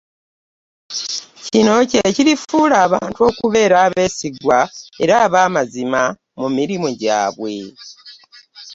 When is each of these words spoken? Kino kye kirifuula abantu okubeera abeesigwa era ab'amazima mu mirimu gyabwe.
Kino 1.45 1.73
kye 1.89 2.03
kirifuula 2.15 2.75
abantu 2.85 3.19
okubeera 3.29 3.75
abeesigwa 3.85 4.59
era 5.03 5.13
ab'amazima 5.25 6.03
mu 6.39 6.47
mirimu 6.57 6.89
gyabwe. 6.99 7.55